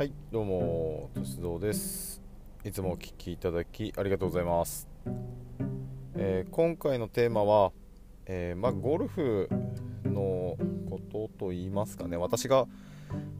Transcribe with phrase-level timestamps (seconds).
[0.00, 0.14] はい。
[0.32, 2.22] どうも鉄道です。
[2.64, 4.88] いつもお聞きいただきありがとうございます、
[6.14, 7.70] えー、今回のテーマは、
[8.24, 9.50] えー、まあ、ゴルフ
[10.04, 10.56] の
[10.88, 12.16] ことと言いますかね。
[12.16, 12.66] 私が、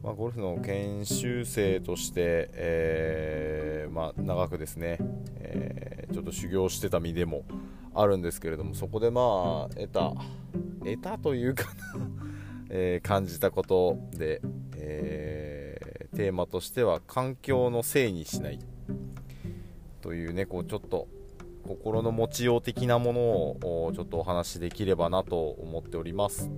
[0.03, 4.99] まあ、ゴルフの研修生として、えー、まあ、長くですね、
[5.39, 7.43] えちょっと修行してた身でも
[7.95, 10.13] あるんですけれどもそこでまあ得た
[10.85, 11.73] 得たというか
[12.69, 14.41] え感じたことで、
[14.75, 15.40] えー、
[16.15, 18.59] テーマとしては環境のせいにしない
[20.01, 21.07] というねこうちょっと
[21.67, 26.49] 心の持ちよう的なものをちょっとお話しできればなと思っております、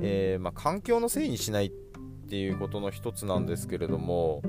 [0.00, 1.70] えー、まあ、環境のせいにしないっ
[2.28, 4.42] ていうことの一つなんですけれども、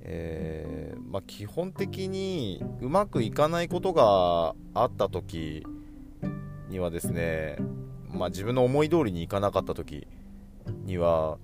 [0.00, 5.64] えー、まあ、基本的にうまくいかないことがあった時
[6.68, 7.56] にはですね、
[8.08, 10.06] まあ、自分の思い通りにいかなかった時
[10.84, 11.38] には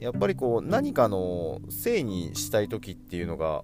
[0.00, 3.62] やっぱりこう何かのせいにしたい時っていうのが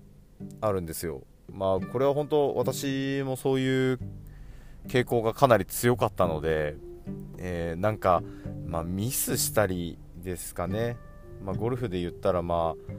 [0.61, 1.23] あるんですよ。
[1.51, 3.99] まあこれは本当私もそういう
[4.87, 6.77] 傾向がかなり強かったので、
[7.39, 8.23] えー、なんか、
[8.67, 10.97] まあ、ミスしたりですかね、
[11.43, 12.93] まあ、ゴルフで言ったらまあ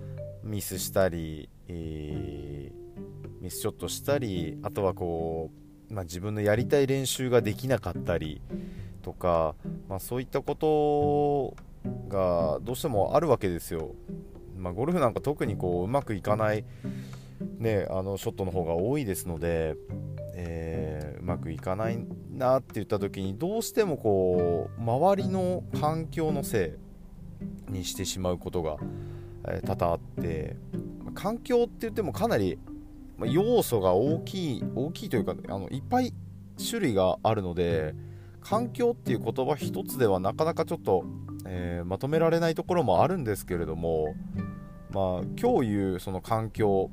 [0.44, 5.52] ミスしたり、えー、ミスショットしたりあとはこ
[5.90, 8.42] う、まあ、自分のやりたい練習ができなかったり
[9.04, 9.56] とか、
[9.88, 11.67] まあ、そういったこと
[12.10, 13.96] がどうしてもあるわけですよ。
[14.58, 16.66] まあ、ゴルフなんか特にこううまくいかない、
[17.60, 19.76] ね、あのショットの方が多いですので、
[20.34, 22.00] えー、うまくいかない
[22.32, 26.78] なって言った時にどうしてもこう周りの環境のせ
[27.70, 28.78] いにしてしまうことが、
[29.66, 30.58] 多々あって
[31.14, 32.60] 環境って言ってもかなり
[33.26, 36.14] 要素が大きい大きいというかあのいっぱい
[36.58, 37.96] 種類があるので
[38.42, 41.04] 環境っていう言葉一つではなかなかちょっと
[41.50, 44.16] えー、まとめられないところもあるんですけれども、
[44.92, 46.92] まあ、今日言うその環境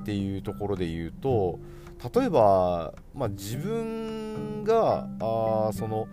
[0.00, 1.58] っていうところで言うと
[2.14, 6.06] 例えば、まあ、自分があその、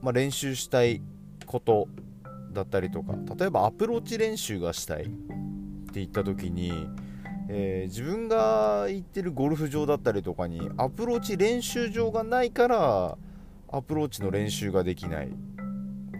[0.00, 1.02] まあ、練習したい
[1.46, 1.88] こと
[2.52, 6.88] だったりとか例えばアプローチ練習がしたいって言った時に、
[7.50, 13.18] えー、自分が行ってるゴルフ場だったりとかにアプローチ練習場がないから
[13.70, 15.28] アプローチの練習ができない。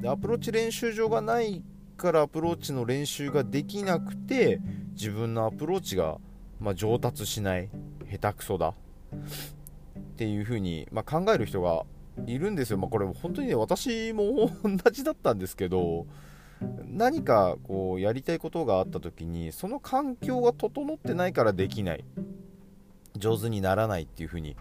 [0.00, 1.62] でアプローチ練習場がない
[1.96, 4.60] からアプローチの練習ができなくて
[4.92, 6.18] 自分のアプローチが、
[6.60, 7.68] まあ、上達しない
[8.10, 8.68] 下手くそだ。
[8.68, 8.74] っ
[10.16, 11.84] ていう風に、まあ、考える人が
[12.26, 16.06] いるんですよ、まあ、これ本当にね私も同じだったんですけど
[16.84, 22.04] 何かこうやりたいことがあった時にその環境が整ってないからできない。
[23.16, 24.56] 上手にならないっていう風に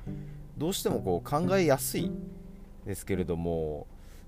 [0.58, 2.12] どうしてもこう考えやすい
[2.86, 3.86] ですけれども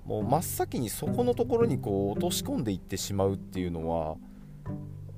[0.09, 4.15] もう真っ先にそこのところにこう落とし込んでいってしまうっていうのは、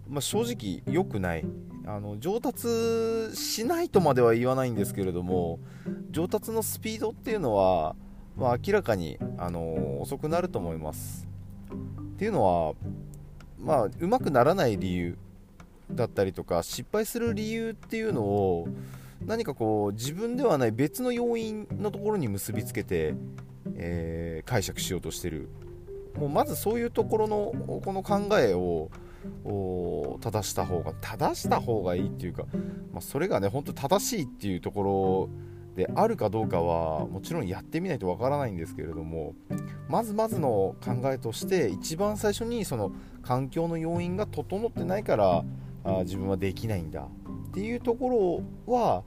[0.09, 1.45] まあ、正直良くない。
[1.87, 2.67] あの上達
[3.33, 5.59] しないとまでは言わないんですけれども
[6.11, 7.95] 上達のスピードっていうのは、
[8.37, 11.25] まあ、明らかに、あの遅くなると思います。
[11.71, 11.75] っ
[12.17, 12.73] ていうのは、
[13.59, 15.17] まあ、うまくならない理由
[15.89, 18.67] だったりとか失敗する理由っていうのを
[19.25, 23.15] 何かこう自分ではない別の要因のところに結びつけて
[23.81, 25.49] えー、解釈しようとしてる。
[26.17, 28.89] もうまずそういうところのこの考えを
[30.19, 32.43] 正した方が正した方がいいっていうか、
[32.91, 35.29] まあ、それがね本当正しいっていうとこ
[35.75, 39.35] ろであるかどうかはもちろんやってみないとわからないんですけれども
[39.87, 42.91] まずまずの考えとして一番最初にその
[43.23, 45.45] 環境の要因が整ってないから
[45.83, 49.03] あ自分はできないんだっていうところは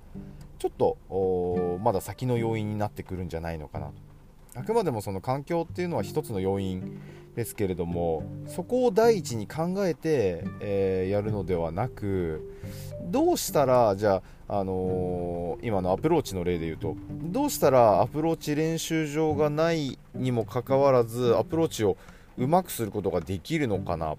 [0.58, 4.13] ちょっとまだ先の要因になってくるんじゃないのかなと。
[4.56, 7.00] あくまでもその環境っていうのは一つの要因
[7.34, 12.60] ですけれどもそこを第一に考えて、えー、やるのではなく
[13.02, 21.96] どうしたらじゃあ、あのー、今のアプローチの例で言うとどうしたらアプローチ練習場がないにもかかわらずアプローチを
[22.38, 24.16] うまくすることができるのかなっ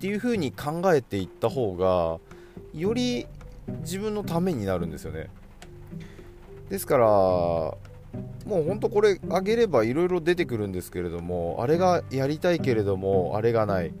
[0.00, 2.18] ていうふうに考えていった方が
[2.74, 3.26] より
[3.80, 5.28] 自分のためになるんですよね。
[6.70, 7.74] ですから
[8.46, 13.92] もうほんとこれあげればいろいろ出てくるんですけれどもあれがやりたいけれどもあれがない。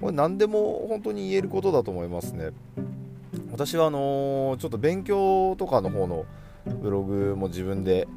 [0.00, 2.50] これ何でも本当に言えることだと思いますね。
[3.52, 6.24] 私はあのー、ちょっと勉強とかの方の
[6.80, 8.08] ブログも自分で、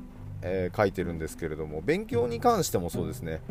[0.42, 3.42] えー、書いてるんですけれども勉強に関してもそうですね。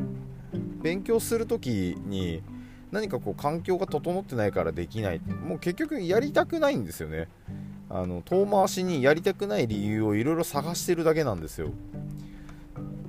[0.82, 2.42] 勉強する時に
[2.90, 5.20] 何かこう環境が整ってないからできない。
[5.20, 7.28] もう結局やりたくないんですよね。
[7.94, 11.68] あの遠回しにやりたくない理由をいろいろ探してるだけなんですよ。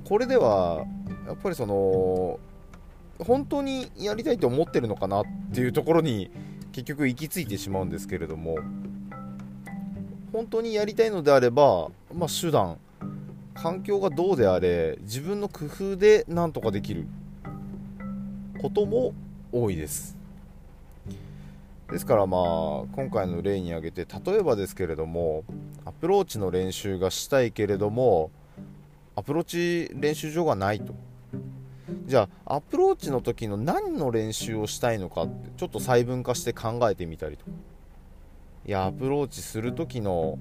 [0.03, 0.85] これでは
[1.25, 2.37] やっぱりその
[3.19, 6.29] 本当にやりたいと思ってるのかなっていうところに
[6.73, 8.57] 結局行き着いてしまうんですけれども
[10.33, 12.77] 本当にやりたいのであれば、まあ、手段
[13.53, 17.07] 環境がどうであれ自分の工夫でなんとかできる
[18.61, 19.13] ことも
[19.53, 20.22] 多いです。
[21.91, 22.41] ですからまあ
[22.93, 25.43] 今回の例に挙げて例えばですけれども
[25.85, 28.31] アプローチの練習がしたいけれども
[29.15, 30.93] アプローチ練習場がないと。
[32.05, 37.45] じゃあアプローチの時の何の練習をしたいのかってちょっと細分化して考えてみたりと。
[38.65, 40.39] いやアプローチする時の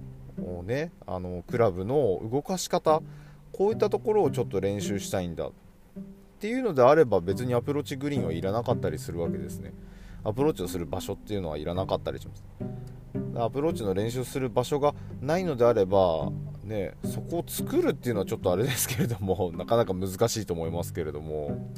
[0.65, 3.03] ねあのクラブの動かし方
[3.53, 5.49] こういったところをちょっと練習したいんだ。
[5.49, 5.51] っ
[6.41, 9.73] ていうのであれば別にアプローチグリーンはいらなかったりするわけですね。
[10.25, 12.45] アプローチをする場所っていうのはいらなかったりします。
[13.35, 16.31] アプローチの練習する場所がないのであれば
[16.65, 21.69] ね、そこを作るっていうのはちょっとあれですけれども なかなか難しいと思いますけれども、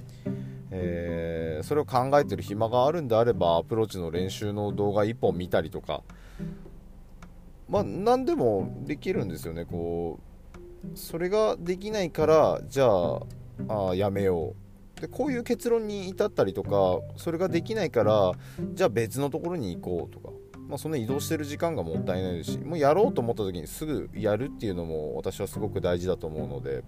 [0.71, 6.03] えー、それを考えてる暇があるんであればアプローチの練習の動画1本見たりとか。
[7.67, 9.65] まあ何でもできるんですよね。
[9.65, 10.19] こ
[10.85, 14.64] うそれができないからじゃああやめよう。
[15.01, 18.33] でこういう結論に至ったりとかそれができないから
[18.75, 20.31] じゃあ別のところに行こうとか
[20.69, 26.83] まあ、その移動してる時間がもったいないですしもうやろうと思った時にすぐやるっていうのも私はすごく大事だと思うので、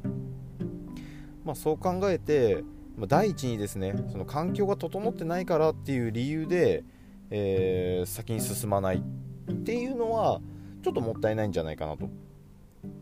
[1.45, 2.65] まあ、そう考えて、
[2.97, 6.85] まあ、第一にですねその環境が整ってないからっていう理由で、
[7.31, 10.41] えー、先に進まないっていうのは
[10.83, 12.09] ちょっともったいないんじゃないかなと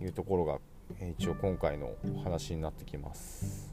[0.02, 0.58] いうところが
[1.18, 1.92] 一応今回の
[2.24, 3.72] 話になってきます。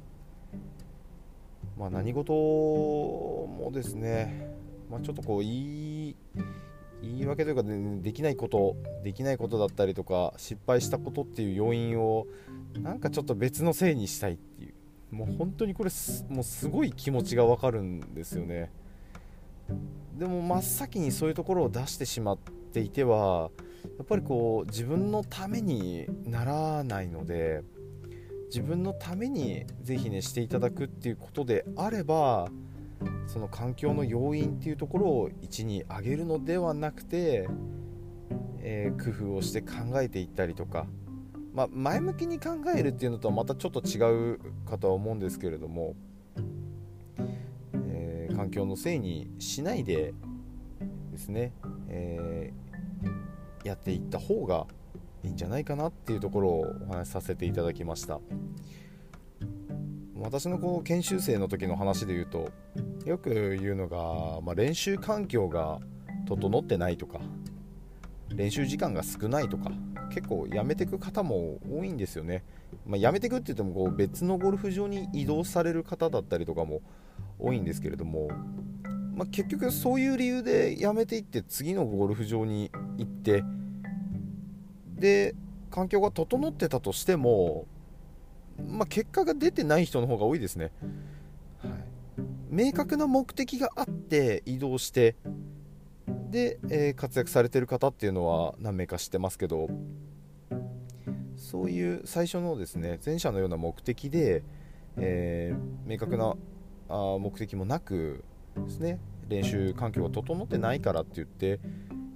[1.78, 4.48] まあ、何事もですね、
[4.90, 6.16] まあ、ちょっとこういい
[7.02, 12.28] 言い訳というか、ね、できないことできないことだったりとか失敗したことっていう要因を
[12.80, 14.74] なんかちょっと別のせいにしたいっていう。
[15.12, 15.90] もう本当にこれ
[16.30, 18.72] もうすごい気持ちがわかるんですよね。
[20.18, 22.38] でも真っ先にそういうところを出してしまっ
[22.74, 23.52] ていては
[23.98, 27.64] やっぱりこう自分のためにならないので
[28.52, 32.50] 自分のためにぜひねしていただくっていうことであれば
[33.26, 37.48] その環境の要因っていうところを1に上げるのではなくて、
[38.60, 40.86] えー、工夫をして考えていったりとか、
[41.54, 44.40] まあ、前向きに考えるっていうのとはまたちょっと違う
[44.70, 45.96] かとは思うんですけれども、
[47.74, 50.14] えー、環境のせいにしないで
[51.14, 51.54] ですね、
[51.88, 54.68] えー、やっていった方が
[55.24, 58.20] いいんじゃないかなっていうところをお話しさせていただきました。
[60.22, 62.52] 私のこう研修生の時の話で言うと
[63.06, 65.80] よく言うのが、まあ、練習環境が
[66.28, 67.20] 整ってないとか
[68.30, 69.72] 練習時間が少ないとか
[70.14, 72.44] 結構やめてく方も多いんですよね、
[72.86, 76.82] まあ、やめてくって言ってもこう別のゴルフ場に移動される方だったりとかも
[77.40, 78.30] 多いんですけれども、
[79.16, 83.44] まあ、結局そういう理由でやめていって次のゴルフ場に行って
[85.02, 85.36] で
[85.70, 87.66] 環境が整ってたとしても
[88.68, 90.72] まあ、結果が出てない人の方が多いですね、
[91.62, 91.72] はい、
[92.50, 95.16] 明確な目的があって移動して
[96.30, 99.70] で、えー、活躍されてる方っていうのは何名か知ってますけど
[101.36, 104.44] そういう最初のですね前者のような目的で、
[104.98, 106.36] えー、明確な
[106.90, 108.24] あ目的もなく
[108.56, 111.60] ですね練習環境が整ってないからって言って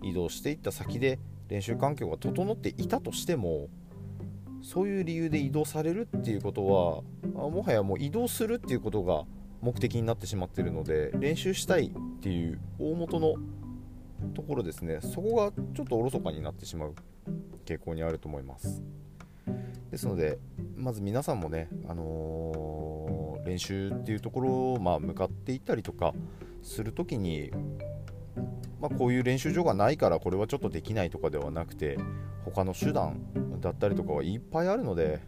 [0.03, 3.69] 移動していった先で練習環境が整っていたとしても
[4.61, 7.03] そういう理由で移動されるっていうことは
[7.49, 9.23] もはやもう移動するっていうことが
[9.61, 13.35] 目的になってしまってるので練習したいっていう大元の
[14.33, 14.99] ところですね。
[15.01, 16.95] そこがちょっとおろそかになってしまう
[17.65, 18.83] 傾向にあると思います。
[19.91, 20.39] ですので
[20.75, 26.13] まず皆さんもね、あのー、練習っていうところを、まあ、向かっていったりとか
[26.61, 27.51] する時に
[28.79, 31.97] まあ、こういう練習場がないからこれはちょっとできないとかではなくて
[32.43, 33.19] 他の手段
[33.61, 35.21] だったりとかはいっぱいあるので、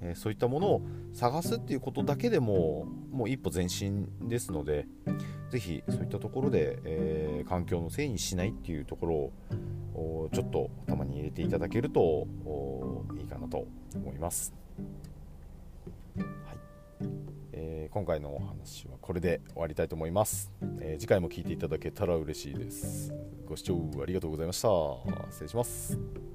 [0.00, 0.82] えー、そういったものを
[1.12, 4.86] 探すっていうことだけでももう一歩前進ですので
[5.50, 9.14] 是非そういったところで、えー、環境のせいにしないっていうところ
[9.94, 12.26] をちょっと頭に入れていただけると
[13.20, 14.54] いいかなと思います。
[17.56, 23.14] えー、今回のお話はこれで終わりたいと思います、えー、次回も聴いていただけたら嬉しいです。
[23.46, 24.68] ご視聴ありがとうございました。
[25.30, 26.33] 失礼します。